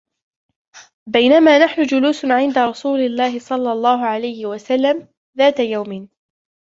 [1.09, 6.09] بَينَما نَحْنُ جُلُوسٌ عِنْدَ رَسُولِ اللهِ صَلَّى اللهُ عَلَيْهِ وَسَلَّمَ ذاتَ يَوْمٍ